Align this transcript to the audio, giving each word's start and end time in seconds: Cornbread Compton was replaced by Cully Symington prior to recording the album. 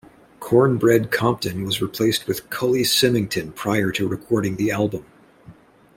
Cornbread 0.39 1.11
Compton 1.11 1.63
was 1.63 1.79
replaced 1.79 2.25
by 2.25 2.33
Cully 2.49 2.83
Symington 2.83 3.51
prior 3.51 3.91
to 3.91 4.07
recording 4.07 4.55
the 4.55 4.71
album. 4.71 5.05